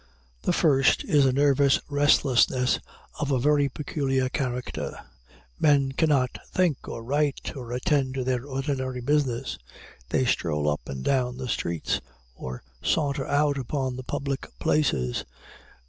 The 0.41 0.51
first 0.51 1.03
is 1.03 1.27
a 1.27 1.31
nervous 1.31 1.79
restlessness 1.87 2.79
of 3.19 3.29
a 3.29 3.37
very 3.39 3.69
peculiar 3.69 4.29
character. 4.29 4.97
Men 5.59 5.91
cannot 5.91 6.39
think, 6.51 6.87
or 6.87 7.03
write, 7.03 7.55
or 7.55 7.71
attend 7.71 8.15
to 8.15 8.23
their 8.23 8.43
ordinary 8.43 9.01
business. 9.01 9.59
They 10.09 10.25
stroll 10.25 10.67
up 10.67 10.81
and 10.89 11.03
down 11.03 11.37
the 11.37 11.47
streets, 11.47 12.01
or 12.33 12.63
saunter 12.81 13.27
out 13.27 13.59
upon 13.59 13.95
the 13.95 14.03
public 14.03 14.47
places. 14.57 15.23